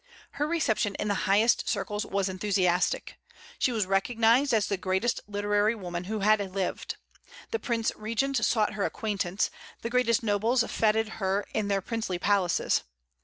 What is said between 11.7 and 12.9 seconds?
princely palaces.